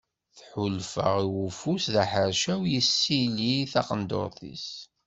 Tḥulfa 0.37 1.07
i 1.25 1.27
ufus 1.45 1.83
d 1.93 1.95
aḥercawan 2.03 2.69
yessili 2.73 3.53
taqendurt-is. 3.71 4.67